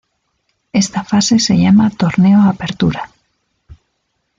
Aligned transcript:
Esta 0.73 1.03
fase 1.03 1.37
se 1.37 1.53
llama 1.61 1.91
Torneo 1.91 2.41
Apertura. 2.51 3.11